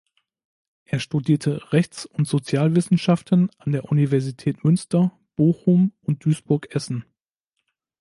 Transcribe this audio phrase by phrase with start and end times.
[0.85, 7.05] Er studierte Rechts- und Sozialwissenschaften an den Universitäten Münster, Bochum und Duisburg-Essen.